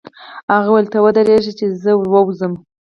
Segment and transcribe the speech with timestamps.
[0.53, 2.53] هغه وویل: ته ودرېږه چې زه ور ووځم.